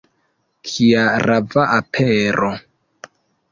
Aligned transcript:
Kia 0.69 1.03
rava 1.25 1.67
apero! 1.77 2.53